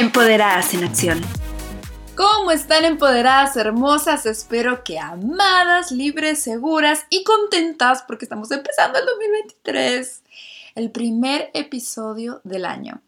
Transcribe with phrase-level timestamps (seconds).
[0.00, 1.20] Empoderadas en Acción.
[2.16, 4.24] ¿Cómo están empoderadas, hermosas?
[4.24, 10.22] Espero que amadas, libres, seguras y contentas porque estamos empezando el 2023,
[10.76, 13.02] el primer episodio del año.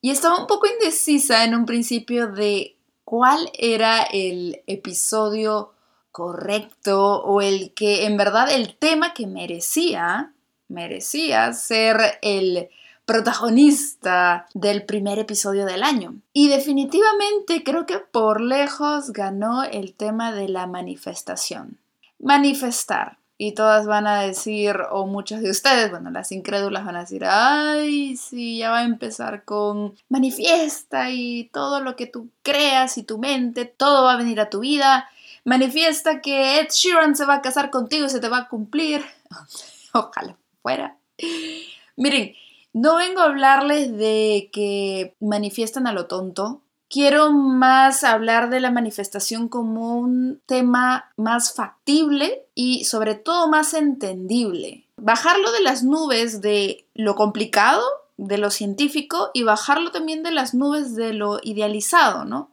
[0.00, 2.74] Y estaba un poco indecisa en un principio de
[3.04, 5.72] cuál era el episodio
[6.10, 10.32] correcto o el que en verdad el tema que merecía,
[10.66, 12.70] merecía ser el
[13.12, 16.14] protagonista del primer episodio del año.
[16.32, 21.76] Y definitivamente creo que por lejos ganó el tema de la manifestación.
[22.18, 23.18] Manifestar.
[23.36, 27.26] Y todas van a decir, o muchas de ustedes, bueno, las incrédulas van a decir,
[27.26, 33.02] ay, sí, ya va a empezar con manifiesta y todo lo que tú creas y
[33.02, 35.06] tu mente, todo va a venir a tu vida.
[35.44, 39.04] Manifiesta que Ed Sheeran se va a casar contigo y se te va a cumplir.
[39.92, 40.96] Ojalá fuera.
[41.96, 42.32] Miren,
[42.72, 46.62] no vengo a hablarles de que manifiestan a lo tonto.
[46.88, 53.74] Quiero más hablar de la manifestación como un tema más factible y sobre todo más
[53.74, 54.86] entendible.
[54.96, 57.82] Bajarlo de las nubes de lo complicado,
[58.16, 62.50] de lo científico y bajarlo también de las nubes de lo idealizado, ¿no?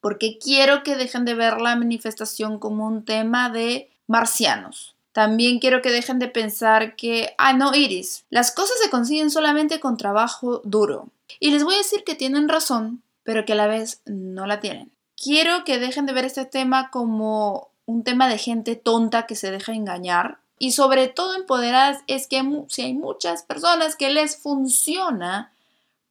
[0.00, 5.80] Porque quiero que dejen de ver la manifestación como un tema de marcianos también quiero
[5.80, 10.60] que dejen de pensar que, ah, no, Iris, las cosas se consiguen solamente con trabajo
[10.64, 11.06] duro.
[11.38, 14.58] Y les voy a decir que tienen razón, pero que a la vez no la
[14.58, 14.90] tienen.
[15.16, 19.52] Quiero que dejen de ver este tema como un tema de gente tonta que se
[19.52, 20.38] deja engañar.
[20.58, 25.52] Y sobre todo empoderadas es que si hay muchas personas que les funciona,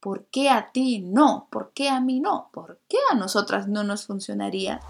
[0.00, 1.46] ¿por qué a ti no?
[1.50, 2.48] ¿Por qué a mí no?
[2.54, 4.80] ¿Por qué a nosotras no nos funcionaría?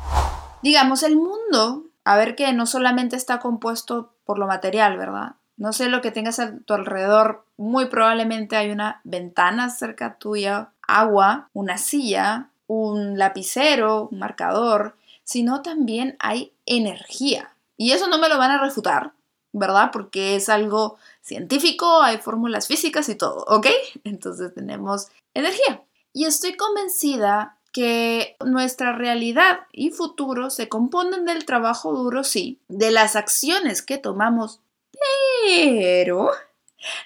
[0.62, 5.36] Digamos, el mundo a ver que no solamente está compuesto por lo material, ¿verdad?
[5.56, 10.70] No sé lo que tengas a tu alrededor, muy probablemente hay una ventana cerca tuya,
[10.86, 17.54] agua, una silla, un lapicero, un marcador, sino también hay energía.
[17.76, 19.12] Y eso no me lo van a refutar,
[19.52, 19.90] ¿verdad?
[19.92, 23.68] Porque es algo científico, hay fórmulas físicas y todo, ¿ok?
[24.04, 25.82] Entonces tenemos energía.
[26.12, 32.92] Y estoy convencida que nuestra realidad y futuro se componen del trabajo duro, sí, de
[32.92, 34.60] las acciones que tomamos,
[35.44, 36.30] pero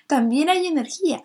[0.07, 1.25] también hay energía.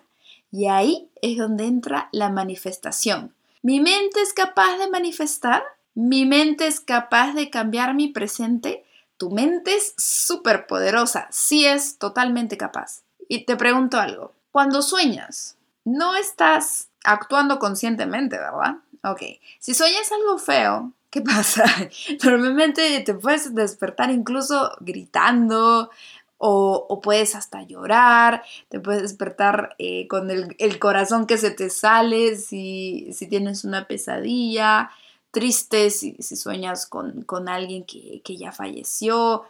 [0.49, 3.35] Y ahí es donde entra la manifestación.
[3.61, 5.61] ¿Mi mente es capaz de manifestar?
[5.93, 8.85] ¿Mi mente es capaz de cambiar mi presente?
[9.17, 13.01] Tu mente es súper poderosa, sí es totalmente capaz.
[13.27, 18.77] Y te pregunto algo, cuando sueñas, no estás actuando conscientemente, ¿verdad?
[19.05, 19.21] Ok,
[19.59, 21.65] si sueñas algo feo, ¿qué pasa?
[22.23, 25.89] Normalmente te puedes despertar incluso gritando
[26.37, 32.35] o, puedes hasta llorar, te puedes despertar eh, con el, corazón que se te sale
[32.35, 34.89] si, tienes una pesadilla,
[35.31, 39.43] triste si, sueñas con, alguien que, ya falleció,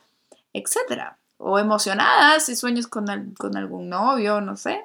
[0.53, 1.15] etc.
[1.37, 4.83] O emocionada si sueñas con, con algún novio, no sé.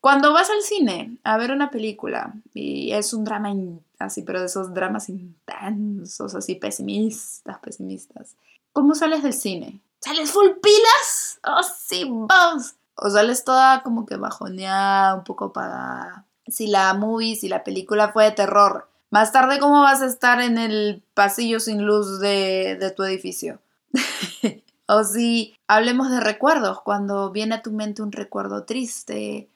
[0.00, 3.50] Cuando vas al cine a ver una película y es un drama
[3.98, 8.36] así, pero de esos dramas intensos, así pesimistas, pesimistas,
[8.72, 9.80] ¿cómo sales del cine?
[10.00, 11.40] ¿Sales full pilas?
[11.44, 12.74] Oh, sí, vamos.
[12.94, 16.26] O sales toda como que bajoneada, un poco apagada.
[16.46, 20.40] Si la movie, si la película fue de terror, más tarde, ¿cómo vas a estar
[20.40, 23.60] en el pasillo sin luz de, de tu edificio?
[24.86, 29.48] o si hablemos de recuerdos, cuando viene a tu mente un recuerdo triste,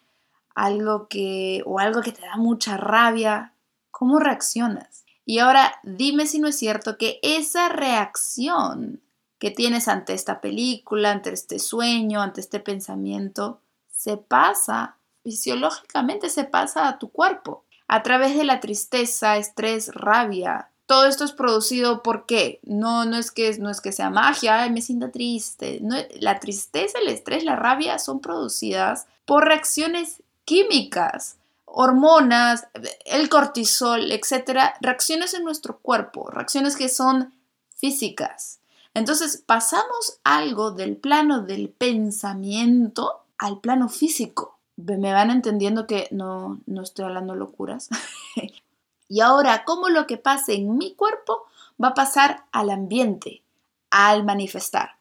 [0.54, 3.52] algo que o algo que te da mucha rabia,
[3.92, 5.04] ¿cómo reaccionas?
[5.24, 9.00] Y ahora dime si no es cierto que esa reacción
[9.38, 16.44] que tienes ante esta película, ante este sueño, ante este pensamiento, se pasa, fisiológicamente se
[16.44, 17.64] pasa a tu cuerpo.
[17.88, 20.70] A través de la tristeza, estrés, rabia.
[20.86, 22.60] Todo esto es producido por qué?
[22.62, 25.80] No, no, es, que, no es que sea magia, me siento triste.
[26.20, 31.36] La tristeza, el estrés, la rabia son producidas por reacciones químicas,
[31.74, 32.68] hormonas,
[33.04, 37.32] el cortisol, etcétera, reacciones en nuestro cuerpo, reacciones que son
[37.76, 38.60] físicas.
[38.94, 44.58] Entonces pasamos algo del plano del pensamiento al plano físico.
[44.76, 47.88] Me van entendiendo que no, no estoy hablando locuras.
[49.08, 51.44] Y ahora, ¿cómo lo que pase en mi cuerpo
[51.82, 53.42] va a pasar al ambiente,
[53.90, 54.92] al manifestar?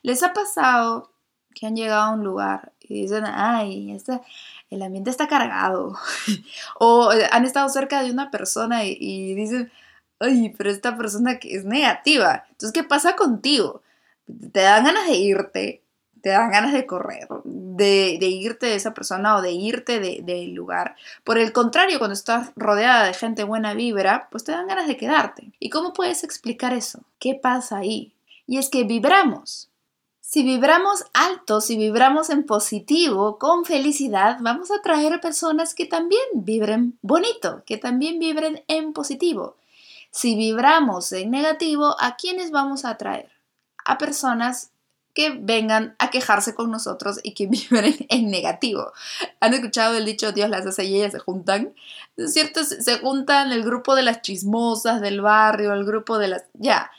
[0.00, 1.10] ¿Les ha pasado
[1.54, 4.22] que han llegado a un lugar y dicen, ay, este,
[4.74, 5.96] el ambiente está cargado?
[6.78, 9.70] o han estado cerca de una persona y, dicen,
[10.20, 12.44] ay, pero esta persona que es negativa.
[12.50, 13.82] Entonces, ¿qué pasa contigo?
[14.52, 15.82] Te dan ganas de irte,
[16.22, 20.94] te dan ganas de correr, de, irte de esa persona o de irte del lugar.
[21.24, 24.96] Por el contrario, cuando estás rodeada de gente buena vibra, pues te dan ganas de
[24.96, 25.52] quedarte.
[25.58, 27.02] ¿Y cómo puedes explicar eso?
[27.18, 28.14] ¿Qué pasa ahí?
[28.46, 29.71] Y es que vibramos.
[30.32, 36.22] Si vibramos alto, si vibramos en positivo, con felicidad, vamos a atraer personas que también
[36.32, 39.58] vibren bonito, que también vibren en positivo.
[40.10, 43.30] Si vibramos en negativo, ¿a quiénes vamos a atraer?
[43.84, 44.70] A personas
[45.12, 48.90] que vengan a quejarse con nosotros y que viven en negativo.
[49.40, 51.74] ¿Han escuchado el dicho Dios las hace y se juntan?
[52.16, 52.64] ¿Es cierto?
[52.64, 56.44] Se juntan el grupo de las chismosas del barrio, el grupo de las...
[56.54, 56.90] Ya,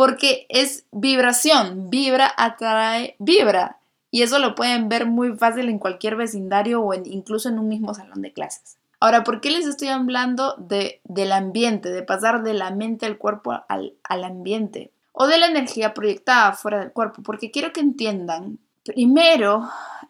[0.00, 3.80] porque es vibración, vibra, atrae, vibra.
[4.10, 7.92] Y eso lo pueden ver muy fácil en cualquier vecindario o incluso en un mismo
[7.92, 8.78] salón de clases.
[8.98, 13.18] Ahora, ¿por qué les estoy hablando de, del ambiente, de pasar de la mente al
[13.18, 14.90] cuerpo al, al ambiente?
[15.12, 19.68] o de la energía proyectada fuera del cuerpo, porque quiero que entiendan, primero,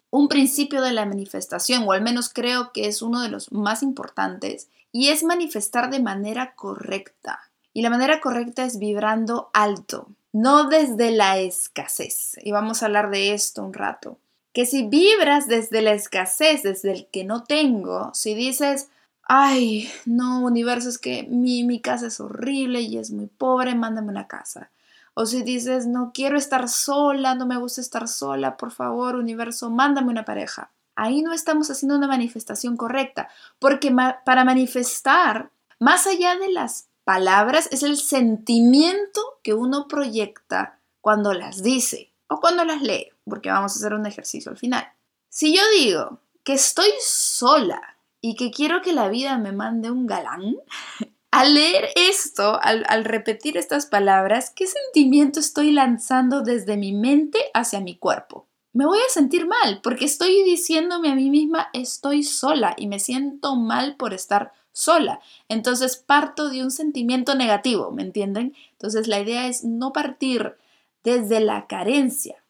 [0.09, 3.83] un principio de la manifestación, o al menos creo que es uno de los más
[3.83, 7.50] importantes, y es manifestar de manera correcta.
[7.73, 12.37] Y la manera correcta es vibrando alto, no desde la escasez.
[12.41, 14.17] Y vamos a hablar de esto un rato.
[14.53, 18.89] Que si vibras desde la escasez, desde el que no tengo, si dices,
[19.23, 24.09] ay, no, universo, es que mi, mi casa es horrible y es muy pobre, mándame
[24.09, 24.69] una casa.
[25.13, 29.69] O si dices, no quiero estar sola, no me gusta estar sola, por favor, universo,
[29.69, 30.71] mándame una pareja.
[30.95, 33.29] Ahí no estamos haciendo una manifestación correcta,
[33.59, 33.95] porque
[34.25, 41.61] para manifestar, más allá de las palabras, es el sentimiento que uno proyecta cuando las
[41.61, 44.87] dice o cuando las lee, porque vamos a hacer un ejercicio al final.
[45.27, 50.07] Si yo digo que estoy sola y que quiero que la vida me mande un
[50.07, 50.55] galán,
[51.31, 57.81] al leer esto, al, repetir estas palabras, ¿qué sentimiento estoy lanzando desde mi mente hacia
[57.81, 58.47] mi cuerpo?
[58.71, 62.99] Me voy a sentir mal porque estoy diciéndome a mí misma estoy sola y me
[62.99, 65.19] siento mal por estar sola.
[65.49, 68.55] Entonces parto de un sentimiento negativo, ¿me entienden?
[68.73, 70.55] Entonces la idea es no partir
[71.03, 72.43] desde la carencia.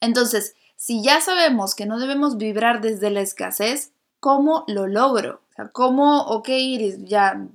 [0.00, 5.42] Entonces, si ya sabemos que no debemos vibrar desde la escasez, ¿cómo lo logro?
[5.58, 7.46] O ¿cómo, ok, Iris, ya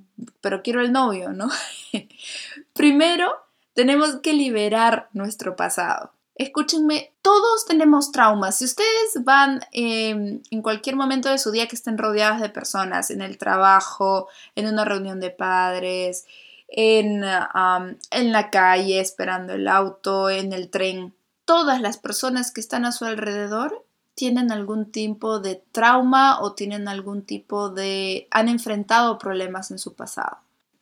[0.42, 1.50] pero quiero el novio, ¿no?
[2.74, 3.32] Primero,
[3.74, 6.12] tenemos que liberar nuestro pasado.
[6.38, 8.60] Escúchenme, todos tenemos traumas.
[8.60, 13.10] Si ustedes van em, en cualquier momento de su día que estén rodeadas de personas,
[13.10, 16.28] en el trabajo, en una reunión de padres,
[16.68, 22.86] en, en la calle, esperando el auto, en el tren, todas las personas que están
[22.86, 23.84] a su alrededor
[24.14, 28.28] tienen algún tipo de trauma o tienen algún tipo de...
[28.32, 30.38] han enfrentado problemas en su pasado.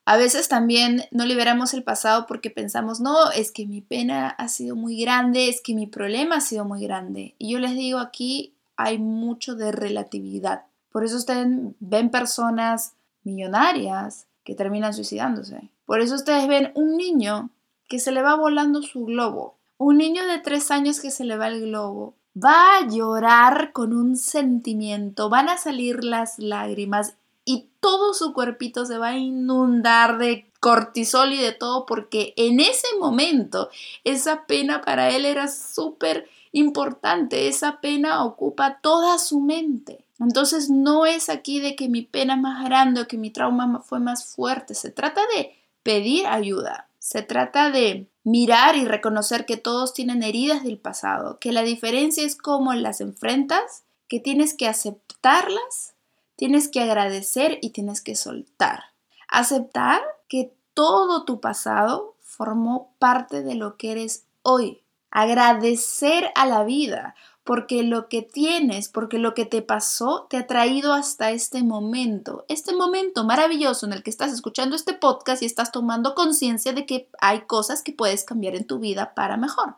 [0.05, 4.47] A veces también no liberamos el pasado porque pensamos, no, es que mi pena ha
[4.47, 7.33] sido muy grande, es que mi problema ha sido muy grande.
[7.39, 10.65] Y yo les digo aquí, hay mucho de relatividad.
[10.91, 11.47] Por eso ustedes
[11.79, 12.93] ven personas
[13.23, 15.69] millonarias que terminan suicidándose.
[15.85, 17.49] Por eso ustedes ven un niño
[17.89, 19.57] que se le va volando su globo.
[19.77, 23.93] Un niño de tres años que se le va el globo va a llorar con
[23.93, 27.15] un sentimiento, van a salir las lágrimas
[27.45, 32.59] y todo su cuerpito se va a inundar de cortisol y de todo porque en
[32.59, 33.69] ese momento
[34.03, 40.05] esa pena para él era súper importante, esa pena ocupa toda su mente.
[40.19, 43.81] Entonces no es aquí de que mi pena es más grande o que mi trauma
[43.81, 49.57] fue más fuerte, se trata de pedir ayuda, se trata de mirar y reconocer que
[49.57, 54.67] todos tienen heridas del pasado, que la diferencia es cómo las enfrentas, que tienes que
[54.67, 55.94] aceptarlas,
[56.35, 58.83] tienes que agradecer y tienes que soltar.
[59.27, 64.81] Aceptar que todo tu pasado formó parte de lo que eres hoy.
[65.09, 67.15] Agradecer a la vida
[67.45, 72.43] porque lo que tienes, porque lo que te pasó te ha traído hasta este momento,
[72.49, 76.87] este momento maravilloso en el que estás escuchando este podcast y estás tomando conciencia de
[76.87, 79.75] que hay cosas que puedes cambiar en tu vida para mejor.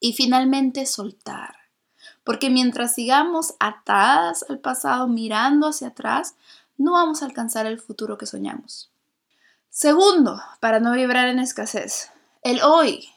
[0.00, 1.56] Y finalmente soltar,
[2.30, 6.36] porque mientras sigamos atadas al pasado mirando hacia atrás,
[6.78, 8.88] no vamos a alcanzar el futuro que soñamos.
[9.68, 12.12] Segundo, para no vibrar en escasez,
[12.44, 13.08] el hoy.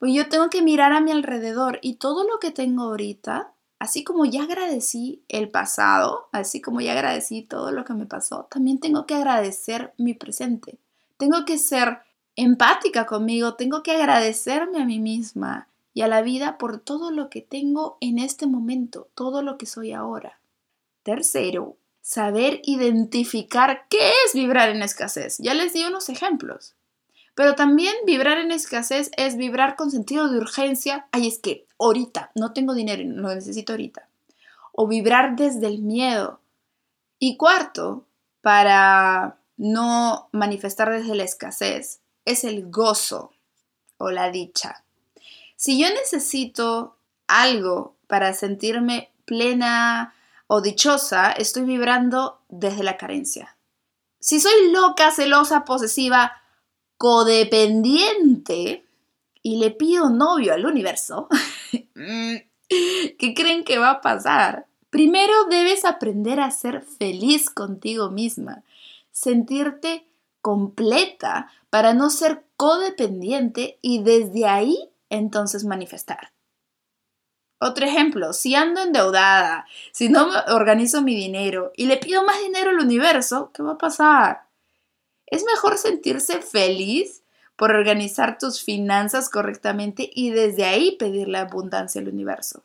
[0.00, 4.02] Pues yo tengo que mirar a mi alrededor y todo lo que tengo ahorita así
[4.02, 8.80] como ya agradecí el pasado, así como ya agradecí todo lo que me pasó, también
[8.80, 10.80] tengo que agradecer mi presente.
[11.18, 12.00] Tengo que ser
[12.34, 17.30] empática conmigo, tengo que agradecerme a mí misma y a la vida por todo lo
[17.30, 20.38] que tengo en este momento, todo lo que soy ahora.
[21.02, 25.38] Tercero, saber identificar qué es vibrar en escasez.
[25.38, 26.74] Ya les di unos ejemplos.
[27.34, 31.08] Pero también vibrar en escasez es vibrar con sentido de urgencia.
[31.12, 34.06] Ay, es que ahorita no tengo dinero y lo necesito ahorita.
[34.72, 36.42] O vibrar desde el miedo.
[37.18, 38.04] Y cuarto,
[38.42, 43.32] para no manifestar desde la escasez, es el gozo
[43.96, 44.82] o la dicha.
[45.56, 50.14] Si yo necesito algo para sentirme plena
[50.46, 53.56] o dichosa, estoy vibrando desde la carencia.
[54.20, 56.42] Si soy loca, celosa, posesiva,
[56.98, 58.84] codependiente
[59.42, 61.28] y le pido novio al universo,
[61.94, 64.66] ¿qué creen que va a pasar?
[64.90, 68.62] Primero debes aprender a ser feliz contigo misma,
[69.10, 70.06] sentirte
[70.42, 76.32] completa para no ser codependiente y desde ahí entonces manifestar.
[77.58, 82.70] Otro ejemplo, si ando endeudada, si no organizo mi dinero y le pido más dinero
[82.70, 84.42] al universo, ¿qué va a pasar?
[85.26, 87.22] Es mejor sentirse feliz
[87.56, 92.62] por organizar tus finanzas correctamente y desde ahí pedir la abundancia al universo.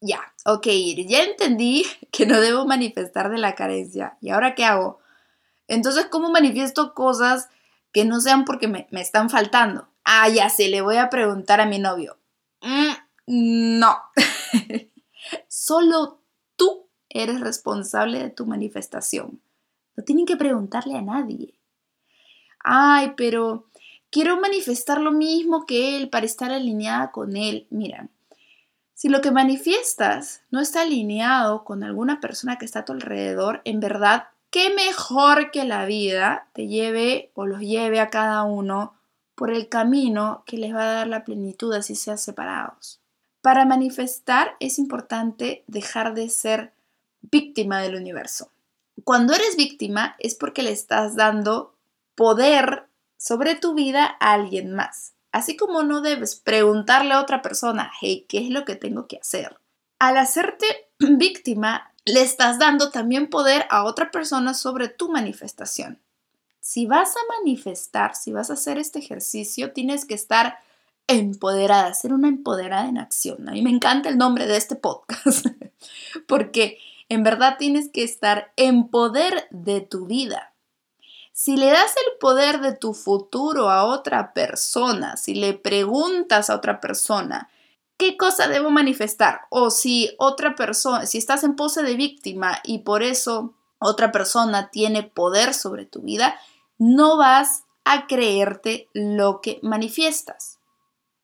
[0.00, 0.66] Ya, ok,
[1.06, 4.16] ya entendí que no debo manifestar de la carencia.
[4.20, 5.00] ¿Y ahora qué hago?
[5.66, 7.48] Entonces, ¿cómo manifiesto cosas
[7.92, 9.87] que no sean porque me, están faltando?
[10.10, 12.16] Ah, ya sé, le voy a preguntar a mi novio.
[12.62, 13.96] Mm, no.
[15.48, 16.22] Solo
[16.56, 19.42] tú eres responsable de tu manifestación.
[19.96, 21.58] No tienen que preguntarle a nadie
[22.68, 23.66] ay, pero
[24.10, 27.66] quiero manifestar lo mismo que él para estar alineada con él.
[27.70, 28.08] Mira,
[28.94, 33.62] si lo que manifiestas no está alineado con alguna persona que está a tu alrededor,
[33.64, 38.94] en verdad, qué mejor que la vida te lleve o los lleve a cada uno
[39.38, 43.00] por el camino que les va a dar la plenitud así sean separados.
[43.40, 46.74] Para manifestar es importante dejar de ser
[47.20, 48.50] víctima del universo.
[49.04, 51.76] Cuando eres víctima es porque le estás dando
[52.16, 55.14] poder sobre tu vida a alguien más.
[55.30, 59.18] Así como no debes preguntarle a otra persona, hey, ¿qué es lo que tengo que
[59.18, 59.56] hacer?
[60.00, 60.66] Al hacerte
[60.98, 66.00] víctima, le estás dando también poder a otra persona sobre tu manifestación.
[66.68, 70.58] Si vas a manifestar, si vas a hacer este ejercicio, tienes que estar
[71.06, 73.48] empoderada, ser una empoderada en acción.
[73.48, 75.46] A mí me encanta el nombre de este podcast,
[76.28, 76.76] porque
[77.08, 80.52] en verdad tienes que estar en poder de tu vida.
[81.32, 86.56] Si le das el poder de tu futuro a otra persona, si le preguntas a
[86.56, 87.48] otra persona,
[87.96, 89.40] ¿qué cosa debo manifestar?
[89.48, 94.70] O si otra persona, si estás en pose de víctima y por eso otra persona
[94.70, 96.38] tiene poder sobre tu vida,
[96.78, 100.58] no vas a creerte lo que manifiestas.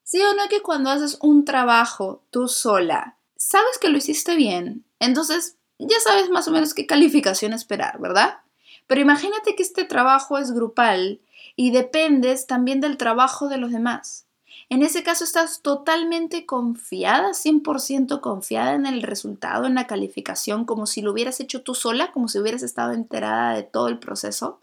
[0.02, 4.84] ¿Sí o no que cuando haces un trabajo tú sola, sabes que lo hiciste bien?
[4.98, 8.38] Entonces ya sabes más o menos qué calificación esperar, ¿verdad?
[8.86, 11.20] Pero imagínate que este trabajo es grupal
[11.56, 14.26] y dependes también del trabajo de los demás.
[14.68, 20.86] En ese caso estás totalmente confiada, 100% confiada en el resultado, en la calificación, como
[20.86, 24.60] si lo hubieras hecho tú sola, como si hubieras estado enterada de todo el proceso.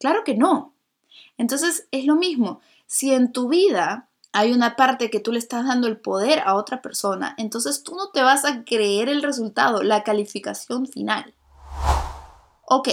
[0.00, 0.74] Claro que no.
[1.38, 2.60] Entonces es lo mismo.
[2.86, 6.54] Si en tu vida hay una parte que tú le estás dando el poder a
[6.54, 11.34] otra persona, entonces tú no te vas a creer el resultado, la calificación final.
[12.64, 12.88] Ok,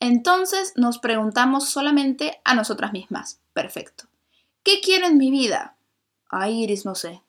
[0.00, 3.40] entonces nos preguntamos solamente a nosotras mismas.
[3.52, 4.04] Perfecto.
[4.62, 5.76] ¿Qué quiero en mi vida?
[6.28, 7.22] Ay, Iris, no sé.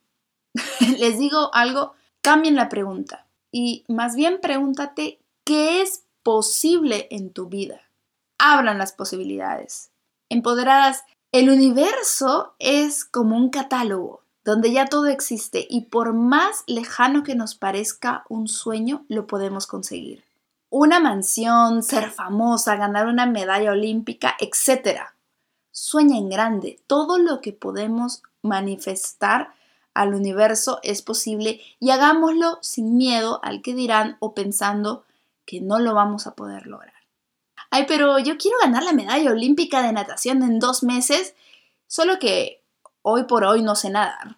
[1.00, 7.48] Les digo algo, cambien la pregunta y más bien pregúntate qué es posible en tu
[7.48, 7.82] vida.
[8.44, 9.92] Abran las posibilidades.
[10.30, 17.24] Empoderadas, el universo es como un catálogo donde ya todo existe y por más lejano
[17.24, 20.26] que nos parezca un sueño, lo podemos conseguir
[20.72, 25.02] una mansión, ser famosa, ganar una medalla olímpica, etc.
[25.70, 26.80] Sueña en grande.
[26.88, 29.54] Todo lo que podemos manifestar
[29.94, 35.04] al universo es posible y hagámoslo sin miedo al que dirán o pensando
[35.46, 36.91] que no lo vamos a poder lograr.
[37.72, 41.36] Ay, pero yo quiero ganar la medalla olímpica de natación en dos meses,
[41.88, 42.62] solo que
[43.02, 44.38] hoy por hoy no sé nadar.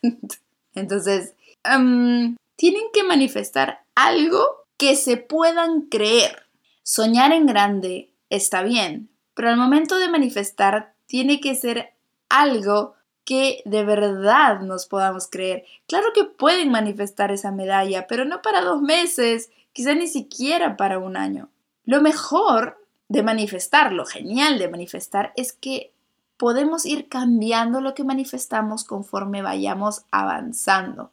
[0.74, 1.34] Entonces,
[1.64, 6.46] em, tienen que manifestar algo que se puedan creer.
[6.84, 11.94] Soñar en grande está bien, pero al momento de manifestar tiene que ser
[12.28, 12.94] algo
[13.24, 15.64] que de verdad nos podamos creer.
[15.88, 21.00] Claro que pueden manifestar esa medalla, pero no para dos meses, quizá ni siquiera para
[21.00, 21.50] un año.
[21.84, 25.92] Lo mejor de manifestar, lo genial de manifestar es que
[26.36, 31.12] podemos ir cambiando lo que manifestamos conforme vayamos avanzando.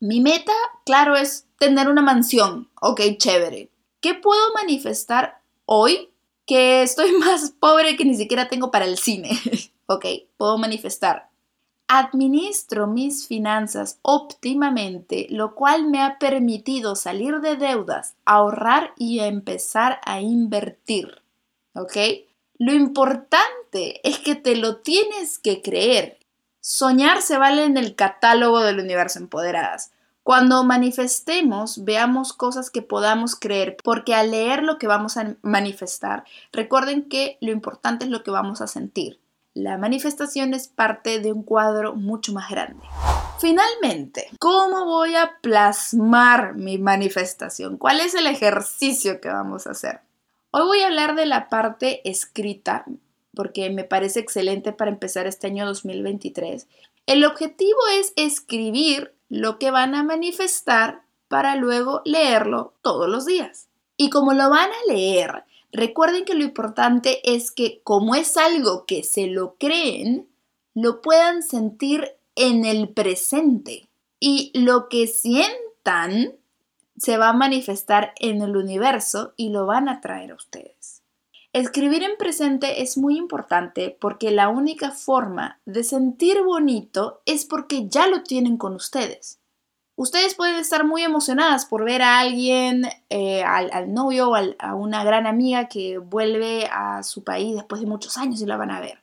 [0.00, 0.52] Mi meta,
[0.84, 2.68] claro, es tener una mansión.
[2.80, 3.70] Ok, chévere.
[4.00, 6.10] ¿Qué puedo manifestar hoy?
[6.46, 9.30] Que estoy más pobre que ni siquiera tengo para el cine.
[9.86, 10.04] ok,
[10.36, 11.30] puedo manifestar.
[11.88, 20.00] Administro mis finanzas óptimamente, lo cual me ha permitido salir de deudas, ahorrar y empezar
[20.04, 21.22] a invertir.
[21.74, 21.96] ¿Ok?
[22.58, 26.18] Lo importante es que te lo tienes que creer.
[26.60, 29.92] Soñar se vale en el catálogo del universo empoderadas.
[30.24, 36.24] Cuando manifestemos, veamos cosas que podamos creer, porque al leer lo que vamos a manifestar,
[36.50, 39.20] recuerden que lo importante es lo que vamos a sentir.
[39.56, 42.84] La manifestación es parte de un cuadro mucho más grande.
[43.40, 47.78] Finalmente, ¿cómo voy a plasmar mi manifestación?
[47.78, 50.00] ¿Cuál es el ejercicio que vamos a hacer?
[50.50, 52.84] Hoy voy a hablar de la parte escrita,
[53.34, 56.68] porque me parece excelente para empezar este año 2023.
[57.06, 63.68] El objetivo es escribir lo que van a manifestar para luego leerlo todos los días.
[63.96, 65.44] Y como lo van a leer,
[65.76, 70.28] recuerden que lo importante es que como es algo que se lo creen,
[70.74, 73.88] lo puedan sentir en el presente.
[74.18, 76.34] Y lo que sientan
[76.96, 81.02] se va a manifestar en el universo y lo van a traer a ustedes.
[81.52, 87.88] Escribir en presente es muy importante porque la única forma de sentir bonito es porque
[87.88, 89.38] ya lo tienen con ustedes.
[89.96, 95.02] Ustedes pueden estar muy emocionadas por ver a alguien, eh, al, novio o a una
[95.04, 98.80] gran amiga que vuelve a su país después de muchos años y la van a
[98.80, 99.02] ver.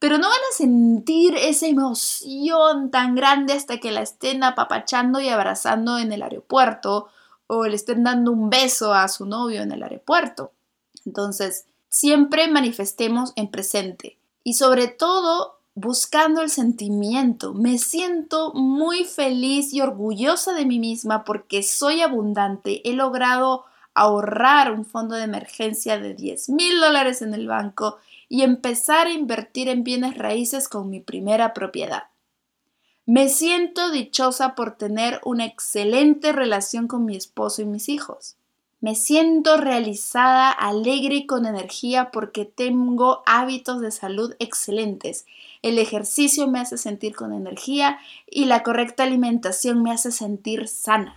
[0.00, 5.28] Pero no van a sentir esa emoción tan grande hasta que la estén apapachando y
[5.28, 7.06] abrazando en el aeropuerto
[7.46, 10.50] o le estén dando un beso a su novio en el aeropuerto.
[11.06, 17.52] Entonces, siempre manifestemos en presente y sobre todo buscando el sentimiento.
[17.54, 22.88] Me siento muy feliz y orgullosa de mí misma porque soy abundante.
[22.88, 28.42] He logrado ahorrar un fondo de emergencia de 10 mil dólares en el banco y
[28.42, 32.04] empezar a invertir en bienes raíces con mi primera propiedad.
[33.06, 38.36] Me siento dichosa por tener una excelente relación con mi esposo y mis hijos.
[38.84, 45.24] Me siento realizada, alegre y con energía porque tengo hábitos de salud excelentes.
[45.62, 51.16] El ejercicio me hace sentir con energía y la correcta alimentación me hace sentir sana.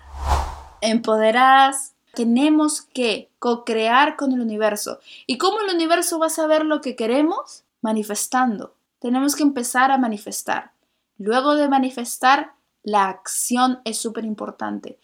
[0.80, 5.02] Empoderadas, tenemos que co-crear con el universo.
[5.26, 7.66] ¿Y cómo el universo va a saber lo que queremos?
[7.82, 8.76] Manifestando.
[9.00, 10.72] Tenemos que empezar a manifestar.
[11.18, 12.54] Luego de manifestar,
[12.84, 14.98] la acción es súper importante.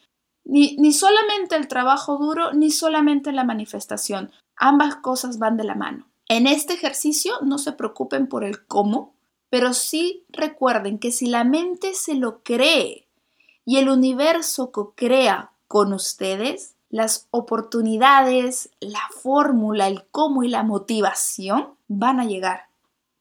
[0.45, 4.31] Ni, solamente el trabajo duro, ni solamente la manifestación.
[4.55, 6.07] Ambas cosas van de la mano.
[6.27, 9.13] En este ejercicio no se preocupen por el cómo,
[9.49, 13.07] pero sí recuerden que si la mente se lo cree
[13.65, 21.75] y el universo co-crea con ustedes, las oportunidades, la fórmula, el cómo y la motivación
[21.87, 22.67] van a llegar.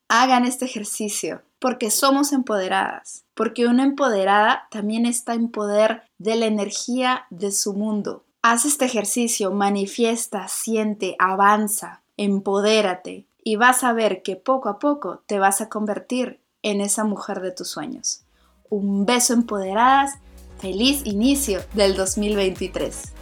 [0.09, 6.47] Hagan este ejercicio porque somos empoderadas, porque una empoderada también está en poder de la
[6.47, 8.25] energía de su mundo.
[8.43, 15.23] Haz este ejercicio, manifiesta, siente, avanza, empodérate y vas a ver que poco a poco
[15.27, 18.23] te vas a convertir en esa mujer de tus sueños.
[18.69, 20.19] Un beso empoderadas,
[20.59, 23.22] feliz inicio del 2023.